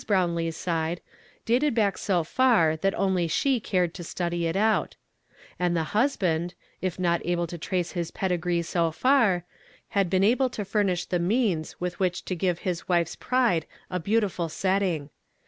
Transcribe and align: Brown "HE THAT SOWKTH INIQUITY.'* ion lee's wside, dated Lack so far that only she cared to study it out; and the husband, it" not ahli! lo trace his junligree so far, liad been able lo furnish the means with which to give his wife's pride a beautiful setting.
Brown 0.07 0.35
"HE 0.35 0.47
THAT 0.47 0.51
SOWKTH 0.53 0.67
INIQUITY.'* 0.67 0.73
ion 0.73 0.87
lee's 0.87 0.97
wside, 0.97 1.45
dated 1.45 1.77
Lack 1.77 1.97
so 1.99 2.23
far 2.23 2.75
that 2.77 2.95
only 2.95 3.27
she 3.27 3.59
cared 3.59 3.93
to 3.93 4.03
study 4.03 4.47
it 4.47 4.55
out; 4.55 4.95
and 5.59 5.77
the 5.77 5.83
husband, 5.93 6.55
it" 6.81 6.97
not 6.97 7.21
ahli! 7.21 7.37
lo 7.37 7.45
trace 7.45 7.91
his 7.91 8.09
junligree 8.11 8.65
so 8.65 8.89
far, 8.89 9.43
liad 9.95 10.09
been 10.09 10.23
able 10.23 10.49
lo 10.57 10.65
furnish 10.65 11.05
the 11.05 11.19
means 11.19 11.79
with 11.79 11.99
which 11.99 12.25
to 12.25 12.35
give 12.35 12.57
his 12.61 12.89
wife's 12.89 13.15
pride 13.15 13.67
a 13.91 13.99
beautiful 13.99 14.49
setting. 14.49 15.11